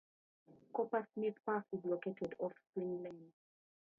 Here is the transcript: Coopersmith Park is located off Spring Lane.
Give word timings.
Coopersmith 0.73 1.35
Park 1.45 1.65
is 1.73 1.85
located 1.85 2.33
off 2.39 2.53
Spring 2.71 3.03
Lane. 3.03 3.31